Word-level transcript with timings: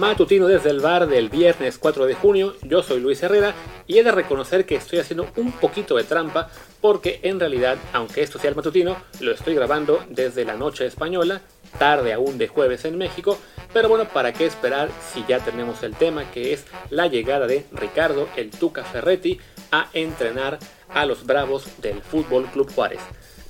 matutino 0.00 0.46
desde 0.46 0.70
el 0.70 0.80
bar 0.80 1.06
del 1.08 1.28
viernes 1.28 1.76
4 1.76 2.06
de 2.06 2.14
junio. 2.14 2.54
Yo 2.62 2.82
soy 2.82 3.00
Luis 3.00 3.22
Herrera 3.22 3.54
y 3.86 3.98
he 3.98 4.02
de 4.02 4.10
reconocer 4.10 4.64
que 4.64 4.74
estoy 4.74 4.98
haciendo 4.98 5.28
un 5.36 5.52
poquito 5.52 5.94
de 5.94 6.04
trampa 6.04 6.48
porque 6.80 7.20
en 7.22 7.38
realidad, 7.38 7.76
aunque 7.92 8.22
esto 8.22 8.38
sea 8.38 8.48
el 8.48 8.56
matutino, 8.56 8.96
lo 9.20 9.30
estoy 9.30 9.54
grabando 9.54 10.02
desde 10.08 10.46
la 10.46 10.56
noche 10.56 10.86
española, 10.86 11.42
tarde 11.78 12.14
aún 12.14 12.38
de 12.38 12.48
jueves 12.48 12.86
en 12.86 12.96
México. 12.96 13.38
Pero 13.74 13.90
bueno, 13.90 14.08
¿para 14.08 14.32
qué 14.32 14.46
esperar 14.46 14.88
si 15.12 15.22
ya 15.28 15.38
tenemos 15.38 15.82
el 15.82 15.94
tema 15.94 16.30
que 16.30 16.54
es 16.54 16.64
la 16.88 17.06
llegada 17.06 17.46
de 17.46 17.66
Ricardo 17.70 18.26
el 18.36 18.50
Tuca 18.50 18.84
Ferretti 18.84 19.38
a 19.70 19.90
entrenar 19.92 20.58
a 20.88 21.04
los 21.04 21.26
Bravos 21.26 21.66
del 21.82 22.00
Fútbol 22.00 22.46
Club 22.46 22.72
Juárez? 22.74 23.00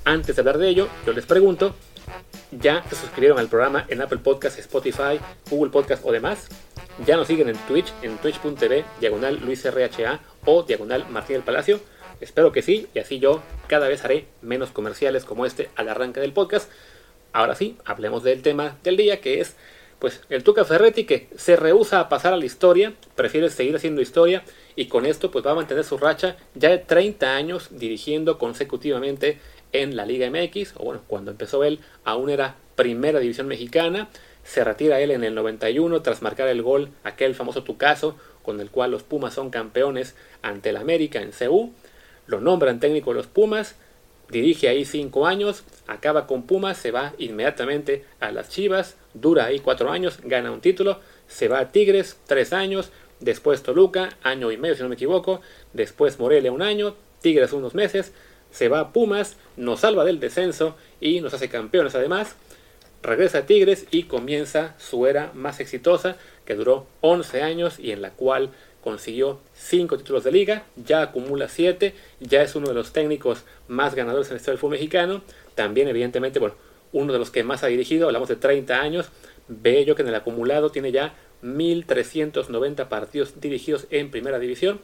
Antes 0.05 0.35
de 0.35 0.41
hablar 0.41 0.59
de 0.59 0.69
ello, 0.69 0.89
yo 1.07 1.13
les 1.13 1.27
pregunto, 1.27 1.77
ya 2.53 2.85
se 2.89 2.97
suscribieron 2.97 3.39
al 3.39 3.49
programa 3.49 3.87
en 3.89 4.03
Apple 4.03 4.19
Podcast, 4.19 4.59
Spotify, 4.59 5.21
Google 5.51 5.71
Podcast 5.71 6.05
o 6.05 6.13
demás. 6.13 6.49
Ya 7.07 7.17
nos 7.17 7.27
siguen 7.27 7.49
en 7.49 7.57
Twitch, 7.69 7.93
en 8.03 8.19
twitch.tv, 8.19 8.85
diagonal 9.01 9.41
Luis 9.45 9.65
RHA 9.65 10.21
o 10.45 10.63
diagonal 10.63 11.07
Martín 11.09 11.35
del 11.35 11.43
Palacio. 11.43 11.81
Espero 12.21 12.53
que 12.53 12.63
sí, 12.63 12.89
y 12.95 12.99
así 12.99 13.19
yo 13.19 13.43
cada 13.67 13.89
vez 13.89 14.05
haré 14.05 14.27
menos 14.43 14.71
comerciales 14.71 15.25
como 15.25 15.47
este 15.47 15.71
al 15.77 15.89
arranque 15.89 16.21
del 16.21 16.33
podcast. 16.33 16.71
Ahora 17.33 17.55
sí, 17.55 17.79
hablemos 17.85 18.23
del 18.23 18.43
tema 18.43 18.77
del 18.83 18.97
día, 18.97 19.21
que 19.21 19.41
es 19.41 19.57
pues 20.01 20.23
el 20.31 20.43
Tuca 20.43 20.65
Ferretti 20.65 21.05
que 21.05 21.29
se 21.37 21.57
rehúsa 21.57 22.01
a 22.01 22.09
pasar 22.09 22.33
a 22.33 22.39
la 22.39 22.47
historia, 22.47 22.95
prefiere 23.15 23.51
seguir 23.51 23.77
haciendo 23.77 24.01
historia 24.01 24.43
y 24.75 24.87
con 24.87 25.05
esto 25.05 25.31
pues 25.31 25.47
va 25.47 25.53
a 25.53 25.55
mantener 25.55 25.85
su 25.85 25.99
racha 25.99 26.37
ya 26.55 26.71
de 26.71 26.79
30 26.79 27.37
años 27.37 27.69
dirigiendo 27.71 28.39
consecutivamente 28.39 29.39
en 29.73 29.97
la 29.97 30.07
Liga 30.07 30.31
MX, 30.31 30.75
o 30.77 30.85
bueno, 30.85 31.03
cuando 31.07 31.31
empezó 31.31 31.65
él 31.65 31.81
aún 32.05 32.31
era 32.31 32.57
Primera 32.77 33.21
División 33.21 33.47
Mexicana, 33.47 34.09
se 34.45 34.65
retira 34.65 35.01
él 35.01 35.11
en 35.11 35.25
el 35.25 35.35
91 35.35 36.03
tras 36.03 36.23
marcar 36.23 36.49
el 36.49 36.63
gol, 36.63 36.91
aquel 37.05 37.35
famoso 37.35 37.63
Tucaso, 37.63 38.17
con 38.43 38.61
el 38.61 38.71
cual 38.71 38.91
los 38.91 39.03
Pumas 39.03 39.35
son 39.35 39.51
campeones 39.51 40.15
ante 40.43 40.71
el 40.71 40.77
América 40.77 41.21
en 41.21 41.31
CU, 41.33 41.73
lo 42.27 42.41
nombran 42.41 42.81
técnico 42.81 43.11
de 43.11 43.17
los 43.17 43.27
Pumas, 43.27 43.77
dirige 44.31 44.69
ahí 44.69 44.85
cinco 44.85 45.27
años, 45.27 45.65
acaba 45.87 46.27
con 46.27 46.45
Pumas, 46.45 46.79
se 46.79 46.91
va 46.91 47.13
inmediatamente 47.19 48.05
a 48.21 48.33
las 48.33 48.49
Chivas, 48.49 48.97
dura 49.15 49.47
ahí 49.47 49.59
cuatro 49.59 49.91
años, 49.91 50.21
gana 50.23 50.51
un 50.51 50.61
título, 50.61 51.01
se 51.27 51.49
va 51.49 51.59
a 51.59 51.73
Tigres 51.73 52.19
tres 52.27 52.53
años, 52.53 52.91
después 53.21 53.63
Toluca, 53.63 54.17
año 54.23 54.51
y 54.51 54.57
medio 54.57 54.75
si 54.75 54.83
no 54.83 54.89
me 54.89 54.95
equivoco, 54.95 55.41
después 55.73 56.19
Morelia 56.19 56.53
un 56.53 56.63
año, 56.63 56.95
Tigres 57.21 57.53
unos 57.53 57.75
meses, 57.75 58.13
se 58.51 58.69
va 58.69 58.81
a 58.81 58.93
Pumas, 58.93 59.37
nos 59.57 59.81
salva 59.81 60.05
del 60.05 60.21
descenso 60.21 60.77
y 61.01 61.21
nos 61.21 61.35
hace 61.35 61.49
campeones 61.49 61.95
además. 61.95 62.37
Regresa 63.03 63.39
a 63.39 63.47
Tigres 63.47 63.87
y 63.91 64.05
comienza 64.05 64.75
su 64.79 65.07
era 65.07 65.31
más 65.35 65.61
exitosa, 65.61 66.17
que 66.45 66.55
duró 66.55 66.87
11 67.01 67.43
años 67.43 67.79
y 67.79 67.93
en 67.93 68.03
la 68.03 68.11
cual 68.11 68.51
consiguió 68.83 69.41
5 69.55 69.99
títulos 69.99 70.25
de 70.25 70.33
liga, 70.33 70.65
ya 70.77 71.03
acumula 71.03 71.49
7, 71.49 71.95
ya 72.21 72.43
es 72.43 72.55
uno 72.55 72.69
de 72.69 72.75
los 72.75 72.93
técnicos 72.93 73.45
más 73.69 73.95
ganadores 73.95 74.29
en 74.29 74.33
el 74.33 74.37
historia 74.39 74.55
del 74.55 74.61
fútbol 74.61 74.73
mexicano, 74.73 75.23
también 75.55 75.89
evidentemente, 75.89 76.39
bueno, 76.39 76.55
uno 76.93 77.13
de 77.13 77.19
los 77.19 77.31
que 77.31 77.45
más 77.45 77.63
ha 77.63 77.69
dirigido, 77.69 78.07
hablamos 78.07 78.29
de 78.29 78.37
30 78.37 78.81
años, 78.81 79.11
yo 79.87 79.95
que 79.95 80.03
en 80.03 80.09
el 80.09 80.15
acumulado 80.15 80.71
tiene 80.71 80.93
ya 80.93 81.15
1.390 81.43 82.89
partidos 82.89 83.41
dirigidos 83.41 83.87
en 83.91 84.11
primera 84.11 84.39
división, 84.39 84.81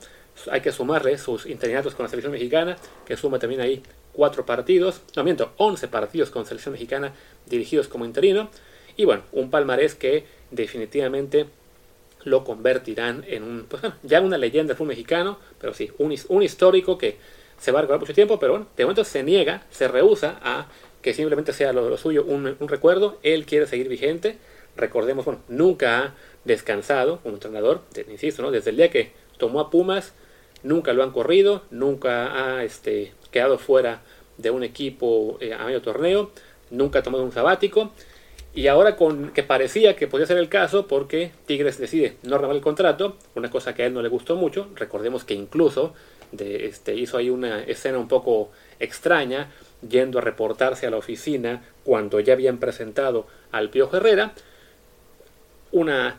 hay 0.51 0.61
que 0.61 0.73
sumarle 0.73 1.19
sus 1.19 1.47
interinatos 1.47 1.95
con 1.95 2.05
la 2.05 2.11
selección 2.11 2.33
mexicana, 2.33 2.77
que 3.05 3.17
suma 3.17 3.39
también 3.39 3.61
ahí 3.61 3.83
cuatro 4.13 4.47
partidos, 4.47 5.03
no 5.15 5.25
miento, 5.25 5.53
11 5.57 5.89
partidos 5.89 6.31
con 6.31 6.47
selección 6.47 6.73
mexicana 6.73 7.13
dirigidos 7.47 7.89
como 7.89 8.05
interino. 8.05 8.51
Y 8.97 9.05
bueno, 9.05 9.23
un 9.33 9.51
palmarés 9.51 9.95
que 9.95 10.25
definitivamente 10.51 11.47
lo 12.25 12.45
convertirán 12.45 13.25
en 13.29 13.43
un, 13.43 13.67
pues 13.69 13.83
ya 14.03 14.21
una 14.21 14.39
leyenda 14.39 14.71
del 14.71 14.77
fútbol 14.77 14.89
mexicano, 14.89 15.39
pero 15.61 15.75
sí, 15.75 15.93
un, 15.99 16.15
un 16.29 16.43
histórico 16.43 16.99
que 16.99 17.19
se 17.59 17.73
va 17.73 17.79
a 17.79 17.83
recordar 17.83 18.01
mucho 18.01 18.15
tiempo, 18.15 18.39
pero 18.39 18.53
bueno, 18.53 18.67
de 18.77 18.85
momento 18.85 19.05
se 19.05 19.23
niega, 19.23 19.63
se 19.71 19.89
rehúsa 19.89 20.39
a 20.43 20.67
que 21.03 21.15
simplemente 21.15 21.53
sea 21.53 21.73
lo, 21.73 21.97
suyo 21.97 22.25
un, 22.25 22.57
un, 22.59 22.69
recuerdo, 22.69 23.19
él 23.23 23.47
quiere 23.47 23.67
seguir 23.67 23.89
vigente, 23.89 24.39
recordemos, 24.77 25.25
bueno, 25.25 25.41
nunca 25.49 25.99
ha 26.03 26.15
descansado 26.45 27.21
como 27.23 27.37
entrenador, 27.37 27.83
insisto, 28.11 28.43
¿no? 28.43 28.51
desde 28.51 28.71
el 28.71 28.77
día 28.77 28.91
que 28.91 29.13
tomó 29.39 29.61
a 29.61 29.71
Pumas, 29.71 30.15
nunca 30.67 30.93
lo 30.93 31.03
han 31.03 31.13
corrido, 31.13 31.63
nunca 31.71 32.57
ha 32.57 32.65
este, 32.65 33.13
quedado 33.31 33.59
fuera 33.59 34.03
de 34.37 34.51
un 34.51 34.65
equipo 34.65 35.39
eh, 35.41 35.55
a 35.55 35.65
medio 35.65 35.81
torneo, 35.81 36.31
nunca 36.71 36.99
ha 36.99 37.03
tomado 37.03 37.25
un 37.25 37.33
sabático. 37.33 37.93
Y 38.55 38.69
ahora 38.69 38.97
con 38.97 39.33
que 39.33 39.43
parecía 39.43 39.97
que 39.97 40.07
podía 40.07 40.27
ser 40.27 40.39
el 40.39 40.49
caso 40.49 40.87
porque 40.89 41.31
Tigres 41.45 41.79
decide 41.79 42.17
no 42.23 42.37
renovar 42.37 42.57
el 42.57 42.63
contrato, 42.63 43.17
una 43.35 43.51
cosa 43.51 43.75
que 43.75 43.83
a 43.83 43.87
él 43.87 43.95
no 43.95 44.03
le 44.03 44.09
gustó 44.09 44.35
mucho, 44.35 44.69
recordemos 44.75 45.25
que 45.25 45.35
incluso 45.35 45.93
de, 46.33 46.67
este, 46.67 46.95
hizo 46.95 47.19
ahí 47.19 47.29
una 47.29 47.63
escena 47.63 47.99
un 47.99 48.09
poco 48.09 48.51
extraña 48.81 49.51
yendo 49.87 50.19
a 50.19 50.23
reportarse 50.23 50.87
a 50.87 50.91
la 50.91 50.97
oficina 50.97 51.63
cuando 51.85 52.19
ya 52.19 52.33
habían 52.33 52.57
presentado 52.57 53.27
al 53.53 53.69
Pío 53.69 53.91
Herrera, 53.93 54.33
una 55.71 56.19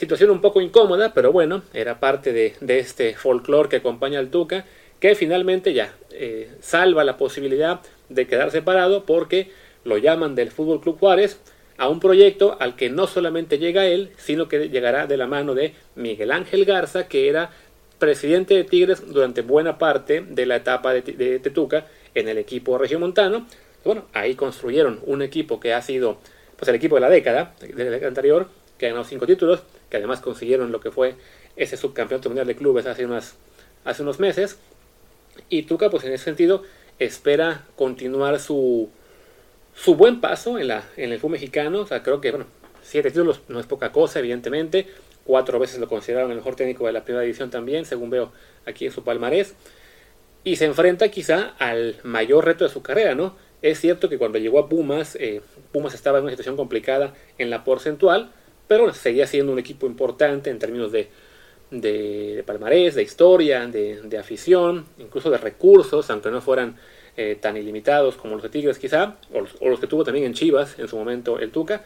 Situación 0.00 0.30
un 0.30 0.40
poco 0.40 0.62
incómoda, 0.62 1.12
pero 1.12 1.30
bueno, 1.30 1.62
era 1.74 2.00
parte 2.00 2.32
de, 2.32 2.54
este 2.78 3.14
folclore 3.14 3.68
que 3.68 3.76
acompaña 3.76 4.18
al 4.18 4.30
Tuca, 4.30 4.64
que 4.98 5.14
finalmente 5.14 5.74
ya 5.74 5.94
eh, 6.12 6.50
salva 6.62 7.04
la 7.04 7.18
posibilidad 7.18 7.82
de 8.08 8.26
quedar 8.26 8.50
separado 8.50 9.04
porque 9.04 9.50
lo 9.84 9.98
llaman 9.98 10.34
del 10.34 10.52
Fútbol 10.52 10.80
Club 10.80 10.98
Juárez 10.98 11.38
a 11.76 11.90
un 11.90 12.00
proyecto 12.00 12.56
al 12.60 12.76
que 12.76 12.88
no 12.88 13.06
solamente 13.06 13.58
llega 13.58 13.88
él, 13.88 14.12
sino 14.16 14.48
que 14.48 14.70
llegará 14.70 15.06
de 15.06 15.18
la 15.18 15.26
mano 15.26 15.54
de 15.54 15.74
Miguel 15.96 16.32
Ángel 16.32 16.64
Garza, 16.64 17.06
que 17.06 17.28
era 17.28 17.50
presidente 17.98 18.54
de 18.54 18.64
Tigres 18.64 19.06
durante 19.06 19.42
buena 19.42 19.76
parte 19.76 20.24
de 20.26 20.46
la 20.46 20.56
etapa 20.56 20.94
de, 20.94 21.02
de 21.02 21.40
Tetuca 21.40 21.88
en 22.14 22.26
el 22.26 22.38
equipo 22.38 22.78
regiomontano. 22.78 23.46
Bueno, 23.84 24.06
ahí 24.14 24.34
construyeron 24.34 25.00
un 25.04 25.20
equipo 25.20 25.60
que 25.60 25.74
ha 25.74 25.82
sido 25.82 26.16
pues 26.56 26.70
el 26.70 26.76
equipo 26.76 26.94
de 26.94 27.02
la 27.02 27.10
década, 27.10 27.54
de 27.60 27.84
la 27.84 27.90
década 27.90 28.08
anterior, 28.08 28.48
que 28.78 28.88
ganó 28.88 29.04
cinco 29.04 29.26
títulos, 29.26 29.62
que 29.90 29.96
además 29.96 30.20
consiguieron 30.20 30.72
lo 30.72 30.80
que 30.80 30.90
fue 30.90 31.16
ese 31.56 31.76
subcampeonato 31.76 32.28
mundial 32.28 32.46
de 32.46 32.56
clubes 32.56 32.86
hace, 32.86 33.04
unas, 33.04 33.34
hace 33.84 34.02
unos 34.02 34.20
meses. 34.20 34.58
Y 35.48 35.64
Tuca, 35.64 35.90
pues 35.90 36.04
en 36.04 36.12
ese 36.12 36.24
sentido, 36.24 36.62
espera 36.98 37.66
continuar 37.76 38.38
su, 38.40 38.88
su 39.74 39.96
buen 39.96 40.20
paso 40.20 40.58
en, 40.58 40.68
la, 40.68 40.84
en 40.96 41.12
el 41.12 41.18
fútbol 41.18 41.32
mexicano. 41.32 41.80
O 41.80 41.86
sea, 41.86 42.02
creo 42.02 42.20
que, 42.20 42.30
bueno, 42.30 42.46
siete 42.82 43.10
títulos 43.10 43.40
no 43.48 43.60
es 43.60 43.66
poca 43.66 43.92
cosa, 43.92 44.20
evidentemente. 44.20 44.86
Cuatro 45.24 45.58
veces 45.58 45.80
lo 45.80 45.88
consideraron 45.88 46.30
el 46.30 46.38
mejor 46.38 46.56
técnico 46.56 46.86
de 46.86 46.92
la 46.92 47.04
primera 47.04 47.22
división 47.22 47.50
también, 47.50 47.84
según 47.84 48.10
veo 48.10 48.32
aquí 48.66 48.86
en 48.86 48.92
su 48.92 49.04
palmarés. 49.04 49.54
Y 50.44 50.56
se 50.56 50.64
enfrenta 50.64 51.08
quizá 51.10 51.54
al 51.58 51.96
mayor 52.02 52.46
reto 52.46 52.64
de 52.64 52.70
su 52.70 52.82
carrera, 52.82 53.14
¿no? 53.14 53.36
Es 53.62 53.78
cierto 53.78 54.08
que 54.08 54.16
cuando 54.16 54.38
llegó 54.38 54.58
a 54.58 54.68
Pumas, 54.68 55.16
eh, 55.16 55.42
Pumas 55.72 55.94
estaba 55.94 56.18
en 56.18 56.24
una 56.24 56.30
situación 56.30 56.56
complicada 56.56 57.12
en 57.36 57.50
la 57.50 57.62
porcentual, 57.62 58.32
pero 58.70 58.94
seguía 58.94 59.26
siendo 59.26 59.50
un 59.50 59.58
equipo 59.58 59.84
importante 59.88 60.48
en 60.48 60.60
términos 60.60 60.92
de, 60.92 61.08
de, 61.72 62.44
palmarés, 62.46 62.94
de 62.94 63.02
historia, 63.02 63.66
de, 63.66 64.16
afición, 64.16 64.86
incluso 64.96 65.28
de 65.28 65.38
recursos, 65.38 66.08
aunque 66.08 66.30
no 66.30 66.40
fueran 66.40 66.76
eh, 67.16 67.36
tan 67.40 67.56
ilimitados 67.56 68.14
como 68.14 68.34
los 68.34 68.44
de 68.44 68.48
Tigres 68.48 68.78
quizá, 68.78 69.16
o 69.34 69.40
los, 69.68 69.80
que 69.80 69.88
tuvo 69.88 70.04
también 70.04 70.24
en 70.24 70.34
Chivas 70.34 70.78
en 70.78 70.86
su 70.86 70.96
momento 70.96 71.40
el 71.40 71.50
Tuca, 71.50 71.82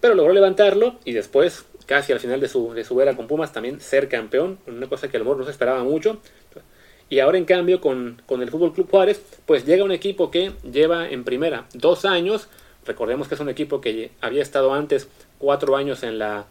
pero 0.00 0.14
logró 0.14 0.32
levantarlo 0.32 0.96
y 1.04 1.12
después, 1.12 1.66
casi 1.84 2.10
al 2.10 2.20
final 2.20 2.40
de 2.40 2.48
su, 2.48 2.72
de 2.72 2.82
su 2.82 2.98
era 3.02 3.14
con 3.14 3.26
Pumas, 3.26 3.52
también 3.52 3.78
ser 3.78 4.08
campeón, 4.08 4.58
una 4.66 4.88
cosa 4.88 5.08
que 5.08 5.18
a 5.18 5.20
lo 5.20 5.26
mejor 5.26 5.40
no 5.40 5.44
se 5.44 5.50
esperaba 5.50 5.84
mucho. 5.84 6.22
Y 7.10 7.18
ahora 7.18 7.36
en 7.36 7.44
cambio 7.44 7.82
con, 7.82 8.22
con 8.24 8.40
el 8.40 8.50
Fútbol 8.50 8.72
Club 8.72 8.90
Juárez, 8.90 9.20
pues 9.44 9.66
llega 9.66 9.84
un 9.84 9.92
equipo 9.92 10.30
que 10.30 10.52
lleva 10.62 11.10
en 11.10 11.22
primera 11.22 11.66
dos 11.74 12.06
años, 12.06 12.48
recordemos 12.86 13.28
que 13.28 13.34
es 13.34 13.40
un 13.42 13.50
equipo 13.50 13.82
que 13.82 14.12
había 14.22 14.40
estado 14.40 14.72
antes 14.72 15.08
cuatro 15.38 15.76
años 15.76 16.02
en, 16.02 16.18
la, 16.18 16.46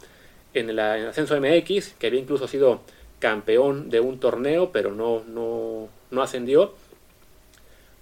en, 0.54 0.70
el 0.70 0.80
ascenso 0.80 1.40
MX, 1.40 1.94
que 2.00 2.08
había 2.08 2.20
incluso 2.20 2.48
sido 2.48 2.82
campeón 3.20 3.90
de 3.90 4.00
un 4.00 4.20
torneo, 4.20 4.72
pero 4.72 4.94
no, 4.94 5.24
no, 5.28 5.90
no 6.12 6.22
ascendió. 6.22 6.74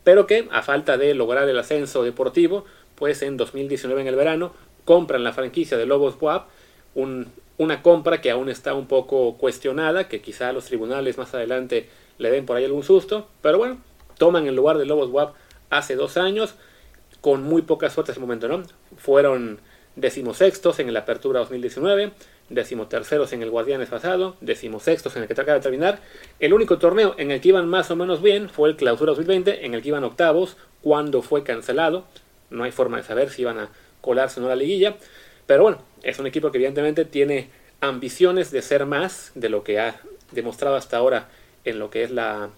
Pero 0.03 0.27
que 0.27 0.47
a 0.51 0.61
falta 0.61 0.97
de 0.97 1.13
lograr 1.13 1.47
el 1.47 1.57
ascenso 1.57 2.03
deportivo, 2.03 2.65
pues 2.95 3.21
en 3.21 3.37
2019 3.37 4.01
en 4.01 4.07
el 4.07 4.15
verano 4.15 4.53
compran 4.85 5.23
la 5.23 5.33
franquicia 5.33 5.77
de 5.77 5.85
Lobos 5.85 6.15
WAP, 6.19 6.47
un, 6.95 7.31
una 7.57 7.81
compra 7.81 8.21
que 8.21 8.31
aún 8.31 8.49
está 8.49 8.73
un 8.73 8.87
poco 8.87 9.37
cuestionada, 9.37 10.07
que 10.07 10.21
quizá 10.21 10.51
los 10.51 10.65
tribunales 10.65 11.17
más 11.17 11.33
adelante 11.33 11.89
le 12.17 12.31
den 12.31 12.45
por 12.45 12.57
ahí 12.57 12.65
algún 12.65 12.83
susto, 12.83 13.27
pero 13.41 13.57
bueno, 13.57 13.77
toman 14.17 14.45
el 14.47 14.55
lugar 14.55 14.77
de 14.77 14.85
Lobos 14.85 15.09
WAP 15.09 15.35
hace 15.69 15.95
dos 15.95 16.17
años, 16.17 16.55
con 17.21 17.43
muy 17.43 17.61
poca 17.61 17.89
suerte 17.89 18.11
en 18.11 18.13
ese 18.13 18.21
momento, 18.21 18.47
¿no? 18.47 18.63
Fueron 18.97 19.59
decimosextos 19.95 20.79
en 20.79 20.89
el 20.89 20.97
Apertura 20.97 21.39
2019, 21.41 22.11
decimoterceros 22.49 23.33
en 23.33 23.41
el 23.41 23.49
Guardianes 23.49 23.89
pasado, 23.89 24.35
decimosextos 24.41 25.15
en 25.15 25.23
el 25.23 25.27
que 25.27 25.33
acaba 25.33 25.57
de 25.57 25.61
terminar. 25.61 25.99
El 26.39 26.53
único 26.53 26.77
torneo 26.77 27.15
en 27.17 27.31
el 27.31 27.41
que 27.41 27.49
iban 27.49 27.67
más 27.67 27.91
o 27.91 27.95
menos 27.95 28.21
bien 28.21 28.49
fue 28.49 28.69
el 28.69 28.75
Clausura 28.75 29.11
2020, 29.11 29.65
en 29.65 29.73
el 29.73 29.81
que 29.81 29.89
iban 29.89 30.03
octavos, 30.03 30.57
cuando 30.81 31.21
fue 31.21 31.43
cancelado. 31.43 32.05
No 32.49 32.63
hay 32.63 32.71
forma 32.71 32.97
de 32.97 33.03
saber 33.03 33.29
si 33.29 33.41
iban 33.41 33.59
a 33.59 33.69
colarse 34.01 34.39
o 34.39 34.43
no 34.43 34.49
la 34.49 34.55
liguilla. 34.55 34.95
Pero 35.45 35.63
bueno, 35.63 35.79
es 36.03 36.19
un 36.19 36.27
equipo 36.27 36.51
que 36.51 36.57
evidentemente 36.57 37.05
tiene 37.05 37.49
ambiciones 37.81 38.51
de 38.51 38.61
ser 38.61 38.85
más 38.85 39.31
de 39.35 39.49
lo 39.49 39.63
que 39.63 39.79
ha 39.79 39.99
demostrado 40.31 40.75
hasta 40.75 40.97
ahora 40.97 41.29
en 41.65 41.79
lo 41.79 41.89
que 41.89 42.03
es 42.03 42.11
la, 42.11 42.49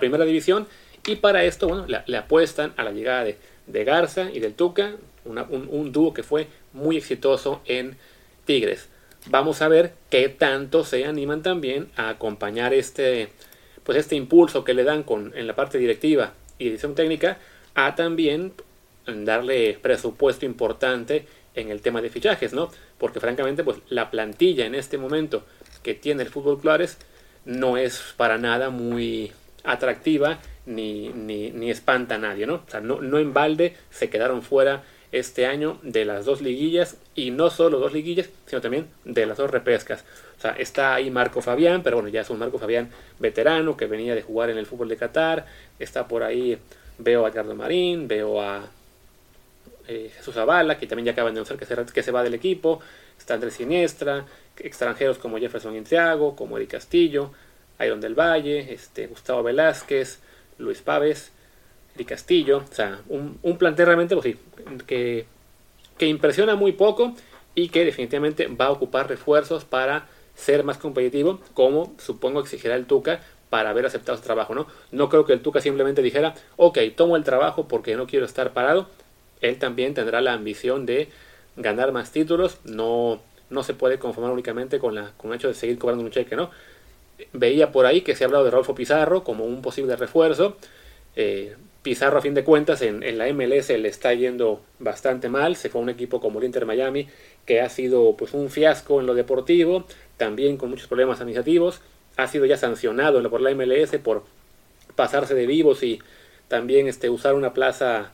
primera 0.00 0.24
división. 0.24 0.66
Y 1.06 1.16
para 1.16 1.44
esto, 1.44 1.68
bueno, 1.68 1.86
le, 1.86 2.16
apuestan 2.16 2.72
a 2.76 2.84
la 2.84 2.92
llegada 2.92 3.24
de, 3.24 3.38
Garza 3.66 4.30
y 4.30 4.40
del 4.40 4.54
Tuca, 4.54 4.96
un, 5.24 5.38
un 5.38 5.92
dúo 5.92 6.12
que 6.12 6.22
fue 6.22 6.48
muy 6.72 6.96
exitoso 6.96 7.62
en 7.66 7.96
Tigres. 8.44 8.88
Vamos 9.26 9.62
a 9.62 9.68
ver 9.68 9.94
qué 10.10 10.28
tanto 10.28 10.84
se 10.84 11.06
animan 11.06 11.42
también 11.42 11.88
a 11.96 12.10
acompañar 12.10 12.74
este, 12.74 13.30
pues 13.82 13.96
este 13.96 14.16
impulso 14.16 14.64
que 14.64 14.74
le 14.74 14.84
dan 14.84 15.02
con, 15.02 15.32
en 15.34 15.46
la 15.46 15.56
parte 15.56 15.78
directiva 15.78 16.34
y 16.58 16.68
edición 16.68 16.94
técnica 16.94 17.38
a 17.74 17.94
también 17.94 18.52
darle 19.06 19.78
presupuesto 19.80 20.44
importante 20.44 21.26
en 21.54 21.70
el 21.70 21.80
tema 21.80 22.02
de 22.02 22.10
fichajes, 22.10 22.52
¿no? 22.52 22.70
Porque 22.98 23.20
francamente, 23.20 23.64
pues 23.64 23.78
la 23.88 24.10
plantilla 24.10 24.66
en 24.66 24.74
este 24.74 24.98
momento 24.98 25.44
que 25.82 25.94
tiene 25.94 26.22
el 26.22 26.28
fútbol 26.28 26.60
Clares 26.60 26.98
no 27.44 27.76
es 27.76 28.14
para 28.16 28.38
nada 28.38 28.70
muy 28.70 29.32
atractiva 29.62 30.38
ni, 30.66 31.08
ni, 31.08 31.50
ni 31.50 31.70
espanta 31.70 32.16
a 32.16 32.18
nadie, 32.18 32.46
¿no? 32.46 32.54
O 32.66 32.70
sea, 32.70 32.80
no, 32.80 33.00
no 33.00 33.18
en 33.18 33.32
balde 33.32 33.76
se 33.90 34.08
quedaron 34.10 34.42
fuera 34.42 34.82
este 35.12 35.46
año 35.46 35.78
de 35.82 36.04
las 36.04 36.24
dos 36.24 36.40
liguillas 36.40 36.96
y 37.14 37.30
no 37.30 37.48
solo 37.48 37.78
dos 37.78 37.92
liguillas, 37.92 38.28
sino 38.46 38.60
también 38.60 38.88
de 39.04 39.26
las 39.26 39.38
dos 39.38 39.50
repescas. 39.50 40.04
O 40.38 40.40
sea, 40.40 40.52
está 40.52 40.94
ahí 40.94 41.10
Marco 41.10 41.40
Fabián, 41.40 41.82
pero 41.84 41.96
bueno, 41.96 42.08
ya 42.08 42.22
es 42.22 42.30
un 42.30 42.38
Marco 42.40 42.58
Fabián 42.58 42.90
veterano 43.20 43.76
que 43.76 43.86
venía 43.86 44.14
de 44.14 44.22
jugar 44.22 44.50
en 44.50 44.58
el 44.58 44.66
fútbol 44.66 44.88
de 44.88 44.96
Qatar. 44.96 45.46
Está 45.78 46.08
por 46.08 46.24
ahí, 46.24 46.58
veo 46.98 47.24
a 47.24 47.28
Ricardo 47.28 47.54
Marín, 47.54 48.08
veo 48.08 48.42
a 48.42 48.66
eh, 49.86 50.10
Jesús 50.16 50.34
Zavala, 50.34 50.78
que 50.78 50.88
también 50.88 51.06
ya 51.06 51.12
acaba 51.12 51.30
de 51.30 51.36
anunciar 51.36 51.58
que 51.58 51.66
se, 51.66 51.76
que 51.76 52.02
se 52.02 52.10
va 52.10 52.24
del 52.24 52.34
equipo. 52.34 52.80
Está 53.16 53.34
Andrés 53.34 53.54
Siniestra, 53.54 54.26
extranjeros 54.58 55.18
como 55.18 55.38
Jefferson 55.38 55.76
Intiago, 55.76 56.34
como 56.34 56.56
Eric 56.56 56.72
Castillo, 56.72 57.30
Iron 57.80 58.00
del 58.00 58.18
Valle, 58.18 58.72
este, 58.72 59.06
Gustavo 59.06 59.44
Velázquez, 59.44 60.18
Luis 60.58 60.80
Paves, 60.82 61.32
Eric 61.94 62.08
Castillo. 62.08 62.58
O 62.70 62.74
sea, 62.74 63.00
un, 63.08 63.38
un 63.42 63.58
plantel 63.58 63.86
realmente, 63.86 64.14
pues 64.14 64.34
sí, 64.34 64.36
que, 64.86 65.26
que 65.98 66.06
impresiona 66.06 66.54
muy 66.54 66.72
poco 66.72 67.14
y 67.54 67.68
que 67.68 67.84
definitivamente 67.84 68.46
va 68.48 68.66
a 68.66 68.70
ocupar 68.70 69.08
refuerzos 69.08 69.64
para 69.64 70.06
ser 70.34 70.64
más 70.64 70.78
competitivo, 70.78 71.40
como 71.54 71.94
supongo 71.98 72.40
exigirá 72.40 72.74
el 72.74 72.86
Tuca 72.86 73.20
para 73.50 73.70
haber 73.70 73.86
aceptado 73.86 74.18
su 74.18 74.24
trabajo, 74.24 74.54
¿no? 74.54 74.66
No 74.90 75.08
creo 75.08 75.24
que 75.24 75.32
el 75.32 75.40
Tuca 75.40 75.60
simplemente 75.60 76.02
dijera, 76.02 76.34
ok, 76.56 76.78
tomo 76.96 77.16
el 77.16 77.22
trabajo 77.22 77.68
porque 77.68 77.94
no 77.94 78.06
quiero 78.06 78.26
estar 78.26 78.52
parado. 78.52 78.88
Él 79.40 79.58
también 79.58 79.94
tendrá 79.94 80.20
la 80.20 80.32
ambición 80.32 80.86
de 80.86 81.08
ganar 81.56 81.92
más 81.92 82.10
títulos, 82.10 82.58
no, 82.64 83.20
no 83.50 83.62
se 83.62 83.74
puede 83.74 84.00
conformar 84.00 84.32
únicamente 84.32 84.80
con, 84.80 84.96
la, 84.96 85.12
con 85.16 85.30
el 85.30 85.36
hecho 85.36 85.48
de 85.48 85.54
seguir 85.54 85.78
cobrando 85.78 86.02
un 86.02 86.10
cheque, 86.10 86.34
¿no? 86.34 86.50
Veía 87.32 87.72
por 87.72 87.86
ahí 87.86 88.00
que 88.02 88.14
se 88.14 88.24
ha 88.24 88.26
hablado 88.26 88.44
de 88.44 88.50
Rodolfo 88.50 88.74
Pizarro 88.74 89.24
como 89.24 89.44
un 89.44 89.62
posible 89.62 89.96
refuerzo. 89.96 90.56
Eh, 91.16 91.56
Pizarro 91.84 92.16
a 92.16 92.22
fin 92.22 92.32
de 92.32 92.44
cuentas 92.44 92.80
en, 92.80 93.02
la 93.18 93.30
MLS 93.34 93.68
le 93.68 93.88
está 93.88 94.14
yendo 94.14 94.62
bastante 94.78 95.28
mal, 95.28 95.54
se 95.54 95.68
fue 95.68 95.82
a 95.82 95.84
un 95.84 95.90
equipo 95.90 96.18
como 96.18 96.38
el 96.38 96.46
Inter 96.46 96.64
Miami 96.64 97.08
que 97.44 97.60
ha 97.60 97.68
sido 97.68 98.16
pues 98.16 98.32
un 98.32 98.48
fiasco 98.48 99.00
en 99.00 99.06
lo 99.06 99.14
deportivo, 99.14 99.84
también 100.16 100.56
con 100.56 100.70
muchos 100.70 100.86
problemas 100.88 101.20
administrativos, 101.20 101.82
ha 102.16 102.26
sido 102.26 102.46
ya 102.46 102.56
sancionado 102.56 103.28
por 103.28 103.42
la 103.42 103.54
MLS 103.54 103.98
por 104.02 104.24
pasarse 104.96 105.34
de 105.34 105.46
vivos 105.46 105.82
y 105.82 106.00
también 106.48 106.88
este, 106.88 107.10
usar 107.10 107.34
una 107.34 107.52
plaza 107.52 108.12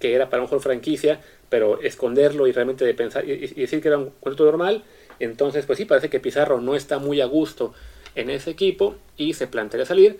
que 0.00 0.14
era 0.14 0.28
para 0.28 0.42
un 0.42 0.48
juego 0.48 0.60
franquicia, 0.60 1.20
pero 1.48 1.80
esconderlo 1.82 2.48
y 2.48 2.52
realmente 2.52 2.92
pensar 2.94 3.24
y, 3.28 3.46
decir 3.46 3.80
que 3.80 3.88
era 3.88 3.98
un 3.98 4.10
contrato 4.10 4.44
normal, 4.44 4.82
entonces 5.20 5.66
pues 5.66 5.78
sí 5.78 5.84
parece 5.84 6.10
que 6.10 6.18
Pizarro 6.18 6.60
no 6.60 6.74
está 6.74 6.98
muy 6.98 7.20
a 7.20 7.26
gusto 7.26 7.74
en 8.14 8.30
ese 8.30 8.50
equipo 8.50 8.96
y 9.16 9.34
se 9.34 9.46
plantea 9.46 9.84
salir 9.84 10.18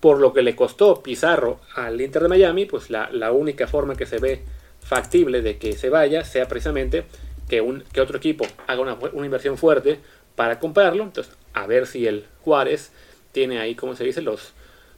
por 0.00 0.18
lo 0.18 0.32
que 0.32 0.42
le 0.42 0.54
costó 0.54 1.02
Pizarro 1.02 1.60
al 1.74 2.00
Inter 2.00 2.22
de 2.22 2.28
Miami, 2.28 2.66
pues 2.66 2.90
la, 2.90 3.32
única 3.32 3.66
forma 3.66 3.96
que 3.96 4.06
se 4.06 4.18
ve 4.18 4.42
factible 4.80 5.42
de 5.42 5.58
que 5.58 5.72
se 5.72 5.90
vaya 5.90 6.24
sea 6.24 6.46
precisamente 6.46 7.04
que, 7.48 7.60
un, 7.60 7.82
que 7.92 8.00
otro 8.00 8.18
equipo 8.18 8.46
haga 8.66 8.80
una, 8.80 9.24
inversión 9.24 9.56
fuerte 9.58 9.98
para 10.34 10.58
comprarlo. 10.58 11.04
Entonces, 11.04 11.34
a 11.54 11.66
ver 11.66 11.86
si 11.86 12.06
el 12.06 12.24
Juárez 12.42 12.92
tiene 13.32 13.58
ahí, 13.58 13.74
como 13.74 13.96
se 13.96 14.04
dice, 14.04 14.22
los, 14.22 14.52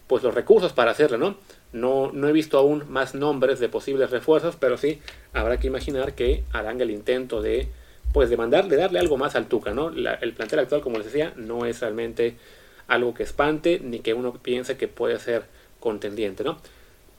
pues 0.07 0.23
los 0.23 0.35
recursos 0.35 0.73
para 0.73 0.91
hacerlo, 0.91 1.17
¿no? 1.17 1.37
No, 1.73 2.11
no 2.13 2.29
he 2.29 2.33
visto 2.33 2.59
aún 2.59 2.85
más 2.91 3.15
nombres 3.15 3.61
de 3.61 3.69
posibles 3.69 4.11
refuerzos, 4.11 4.57
pero 4.57 4.77
sí 4.79 5.01
habrá 5.33 5.59
que 5.59 5.67
imaginar 5.67 6.15
que 6.15 6.43
harán 6.53 6.81
el 6.81 6.91
intento 6.91 7.41
de, 7.43 7.69
pues, 8.13 8.31
de 8.31 8.37
de 8.37 8.77
darle 8.77 8.99
algo 8.99 9.17
más 9.17 9.37
al 9.37 9.47
Tuca, 9.47 9.73
¿no? 9.73 9.89
el 9.89 10.33
plantel 10.33 10.61
actual, 10.61 10.81
como 10.81 10.99
les 10.99 11.07
decía, 11.07 11.33
no 11.37 11.65
es 11.67 11.81
realmente 11.81 12.37
algo 12.87 13.15
que 13.15 13.23
espante 13.23 13.81
ni 13.83 14.01
que 14.01 14.15
uno 14.15 14.33
piense 14.35 14.77
que 14.77 14.89
puede 14.89 15.19
ser 15.19 15.45
contendiente, 15.79 16.43
¿no? 16.43 16.59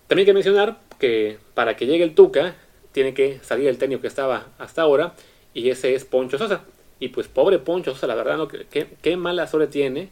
También 0.07 0.23
hay 0.23 0.25
que 0.25 0.33
mencionar 0.33 0.79
que 0.99 1.37
para 1.53 1.75
que 1.75 1.85
llegue 1.85 2.03
el 2.03 2.15
Tuca 2.15 2.55
tiene 2.91 3.13
que 3.13 3.39
salir 3.43 3.67
el 3.67 3.77
técnico 3.77 4.01
que 4.01 4.07
estaba 4.07 4.47
hasta 4.57 4.81
ahora 4.81 5.13
y 5.53 5.69
ese 5.69 5.93
es 5.93 6.03
Poncho 6.05 6.37
Sosa. 6.37 6.61
Y 6.99 7.09
pues 7.09 7.27
pobre 7.27 7.59
Poncho 7.59 7.93
Sosa, 7.93 8.07
la 8.07 8.15
verdad, 8.15 8.37
¿no? 8.37 8.47
qué, 8.47 8.87
qué 9.01 9.17
mala 9.17 9.45
suerte 9.45 9.71
tiene 9.71 10.09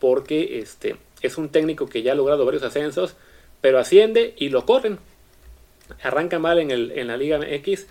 porque 0.00 0.58
este, 0.58 0.96
es 1.20 1.38
un 1.38 1.48
técnico 1.48 1.86
que 1.86 2.02
ya 2.02 2.12
ha 2.12 2.14
logrado 2.14 2.44
varios 2.44 2.62
ascensos, 2.62 3.16
pero 3.60 3.78
asciende 3.78 4.34
y 4.36 4.48
lo 4.48 4.66
corren. 4.66 4.98
Arranca 6.02 6.38
mal 6.38 6.58
en, 6.58 6.70
el, 6.70 6.92
en 6.92 7.06
la 7.06 7.16
Liga 7.16 7.40
X, 7.42 7.86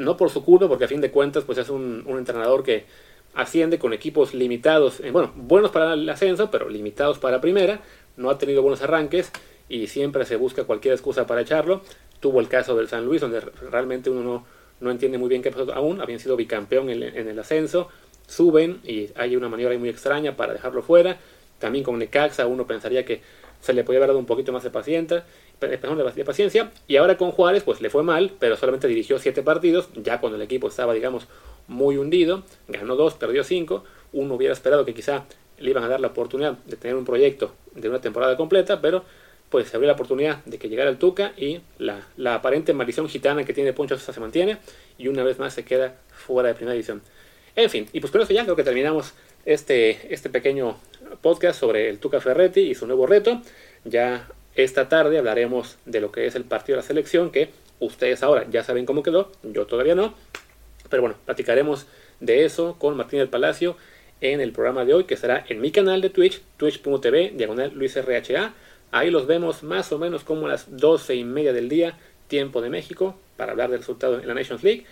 no 0.00 0.16
por 0.16 0.30
su 0.30 0.44
culpa, 0.44 0.68
porque 0.68 0.84
a 0.84 0.88
fin 0.88 1.00
de 1.00 1.10
cuentas 1.10 1.44
pues 1.44 1.58
es 1.58 1.68
un, 1.68 2.04
entrenador 2.08 2.62
que 2.62 2.86
asciende 3.34 3.78
con 3.78 3.92
equipos 3.92 4.34
limitados, 4.34 5.00
eh, 5.00 5.10
bueno, 5.12 5.32
buenos 5.36 5.70
para 5.70 5.94
el 5.94 6.08
ascenso, 6.08 6.50
pero 6.50 6.68
limitados 6.68 7.18
para 7.18 7.40
primera, 7.40 7.80
no 8.16 8.30
ha 8.30 8.38
tenido 8.38 8.62
buenos 8.62 8.82
arranques 8.82 9.30
y 9.68 9.86
siempre 9.86 10.24
se 10.24 10.36
busca 10.36 10.64
cualquier 10.64 10.94
excusa 10.94 11.26
para 11.26 11.42
echarlo. 11.42 11.82
Tuvo 12.18 12.40
el 12.40 12.48
caso 12.48 12.76
del 12.76 12.88
San 12.88 13.04
Luis, 13.04 13.20
donde 13.20 13.40
realmente 13.40 14.10
uno 14.10 14.22
no, 14.22 14.44
no 14.80 14.90
entiende 14.90 15.18
muy 15.18 15.28
bien 15.28 15.42
qué 15.42 15.50
pasó 15.50 15.72
aún, 15.72 16.00
habían 16.00 16.18
sido 16.18 16.36
bicampeón 16.36 16.90
en, 16.90 17.02
el 17.02 17.38
ascenso, 17.38 17.88
suben 18.26 18.80
y 18.84 19.10
hay 19.14 19.36
una 19.36 19.48
maniobra 19.48 19.78
muy 19.78 19.88
extraña 19.88 20.36
para 20.36 20.52
dejarlo 20.52 20.82
fuera. 20.82 21.18
También 21.58 21.84
con 21.84 21.98
Necaxa 21.98 22.46
uno 22.46 22.66
pensaría 22.66 23.04
que 23.04 23.20
se 23.60 23.74
le 23.74 23.84
podía 23.84 23.98
haber 23.98 24.08
dado 24.08 24.18
un 24.18 24.26
poquito 24.26 24.52
más 24.52 24.62
de 24.62 24.70
paciencia, 24.70 25.24
de 25.60 26.24
paciencia. 26.24 26.70
Y 26.88 26.96
ahora 26.96 27.16
con 27.16 27.30
Juárez, 27.30 27.62
pues 27.62 27.80
le 27.80 27.90
fue 27.90 28.02
mal, 28.02 28.32
pero 28.38 28.56
solamente 28.56 28.88
dirigió 28.88 29.18
siete 29.18 29.42
partidos, 29.42 29.88
ya 29.94 30.20
cuando 30.20 30.36
el 30.36 30.42
equipo 30.42 30.68
estaba, 30.68 30.94
digamos, 30.94 31.26
muy 31.68 31.96
hundido, 31.96 32.42
ganó 32.68 32.96
dos, 32.96 33.14
perdió 33.14 33.44
cinco, 33.44 33.84
uno 34.12 34.34
hubiera 34.34 34.52
esperado 34.52 34.84
que 34.84 34.94
quizá 34.94 35.24
le 35.58 35.70
iban 35.70 35.84
a 35.84 35.88
dar 35.88 36.00
la 36.00 36.08
oportunidad 36.08 36.54
de 36.64 36.76
tener 36.76 36.96
un 36.96 37.04
proyecto 37.04 37.54
de 37.74 37.88
una 37.88 38.00
temporada 38.00 38.36
completa, 38.36 38.80
pero 38.80 39.04
pues 39.50 39.68
se 39.68 39.76
abrió 39.76 39.88
la 39.88 39.94
oportunidad 39.94 40.44
de 40.44 40.58
que 40.58 40.68
llegara 40.68 40.88
el 40.90 40.96
Tuca 40.96 41.32
y 41.36 41.60
la, 41.78 42.06
aparente 42.34 42.72
maldición 42.72 43.08
gitana 43.08 43.44
que 43.44 43.52
tiene 43.52 43.72
Poncho 43.72 43.98
se 43.98 44.20
mantiene 44.20 44.58
y 44.96 45.08
una 45.08 45.24
vez 45.24 45.38
más 45.38 45.54
se 45.54 45.64
queda 45.64 45.96
fuera 46.08 46.48
de 46.48 46.54
primera 46.54 46.72
división. 46.72 47.02
En 47.56 47.68
fin, 47.68 47.88
y 47.92 48.00
pues 48.00 48.12
con 48.12 48.20
eso 48.22 48.32
ya 48.32 48.44
creo 48.44 48.54
que 48.54 48.62
terminamos 48.62 49.12
este, 49.44 50.12
este 50.14 50.30
pequeño 50.30 50.78
podcast 51.20 51.58
sobre 51.58 51.88
el 51.88 51.98
Tuca 51.98 52.20
Ferretti 52.20 52.60
y 52.60 52.74
su 52.74 52.86
nuevo 52.86 53.06
reto. 53.06 53.42
Ya 53.84 54.28
esta 54.64 54.88
tarde 54.88 55.18
hablaremos 55.18 55.76
de 55.84 56.00
lo 56.00 56.12
que 56.12 56.26
es 56.26 56.34
el 56.34 56.44
partido 56.44 56.76
de 56.76 56.82
la 56.82 56.86
selección, 56.86 57.30
que 57.30 57.50
ustedes 57.78 58.22
ahora 58.22 58.46
ya 58.50 58.62
saben 58.64 58.86
cómo 58.86 59.02
quedó, 59.02 59.32
yo 59.42 59.66
todavía 59.66 59.94
no. 59.94 60.14
Pero 60.88 61.02
bueno, 61.02 61.16
platicaremos 61.24 61.86
de 62.20 62.44
eso 62.44 62.76
con 62.78 62.96
Martín 62.96 63.18
del 63.18 63.28
Palacio 63.28 63.76
en 64.20 64.40
el 64.40 64.52
programa 64.52 64.84
de 64.84 64.94
hoy, 64.94 65.04
que 65.04 65.16
será 65.16 65.44
en 65.48 65.60
mi 65.60 65.70
canal 65.70 66.00
de 66.00 66.10
Twitch, 66.10 66.42
twitch.tv, 66.56 67.32
diagonal 67.34 67.72
LuisRHA. 67.74 68.54
Ahí 68.92 69.10
los 69.10 69.26
vemos 69.26 69.62
más 69.62 69.92
o 69.92 69.98
menos 69.98 70.24
como 70.24 70.46
a 70.46 70.50
las 70.50 70.76
12 70.76 71.14
y 71.14 71.24
media 71.24 71.52
del 71.52 71.68
día, 71.68 71.98
tiempo 72.28 72.60
de 72.60 72.70
México, 72.70 73.16
para 73.36 73.52
hablar 73.52 73.70
del 73.70 73.80
resultado 73.80 74.20
en 74.20 74.26
la 74.26 74.34
Nations 74.34 74.62
League. 74.62 74.84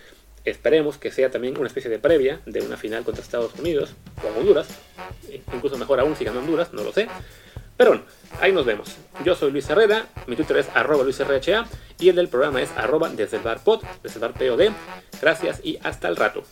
Esperemos 0.45 0.97
que 0.97 1.11
sea 1.11 1.29
también 1.29 1.57
una 1.57 1.67
especie 1.67 1.91
de 1.91 1.99
previa 1.99 2.39
de 2.45 2.61
una 2.61 2.77
final 2.77 3.03
contra 3.03 3.21
Estados 3.21 3.53
Unidos 3.59 3.93
o 4.23 4.39
Honduras, 4.39 4.67
incluso 5.53 5.77
mejor 5.77 5.99
aún 5.99 6.15
si 6.15 6.23
ganó 6.23 6.39
Honduras, 6.39 6.73
no 6.73 6.83
lo 6.83 6.93
sé. 6.93 7.07
Pero 7.79 7.91
bueno, 7.91 8.03
ahí 8.41 8.51
nos 8.51 8.65
vemos. 8.65 8.93
Yo 9.23 9.35
soy 9.35 9.51
Luis 9.51 9.69
Herrera, 9.69 10.05
mi 10.27 10.35
Twitter 10.35 10.57
es 10.57 10.67
arroba 10.75 11.01
luisrha 11.05 11.65
y 11.97 12.09
el 12.09 12.15
del 12.17 12.27
programa 12.27 12.61
es 12.61 12.69
arroba 12.75 13.07
desde 13.07 13.37
el 13.37 13.43
bar 13.43 13.61
desde 14.03 14.15
el 14.15 14.33
bar. 14.33 14.73
Gracias 15.21 15.61
y 15.63 15.79
hasta 15.81 16.09
el 16.09 16.17
rato. 16.17 16.43